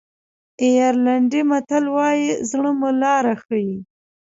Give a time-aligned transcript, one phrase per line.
[0.65, 3.73] آیرلېنډي متل وایي زړه مو لاره ښیي.